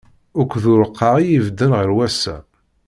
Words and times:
Akk 0.41 0.53
d 0.61 0.63
ureqqeɛ 0.71 1.15
i 1.19 1.25
ibedden 1.37 1.71
ɣer 1.77 1.89
wass-a. 1.95 2.35